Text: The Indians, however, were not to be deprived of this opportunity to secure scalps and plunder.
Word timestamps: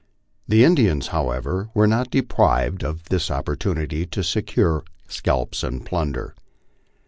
The 0.47 0.63
Indians, 0.63 1.09
however, 1.09 1.69
were 1.75 1.85
not 1.85 2.05
to 2.05 2.09
be 2.09 2.21
deprived 2.21 2.83
of 2.83 3.09
this 3.09 3.29
opportunity 3.29 4.07
to 4.07 4.23
secure 4.23 4.83
scalps 5.07 5.61
and 5.61 5.85
plunder. 5.85 6.33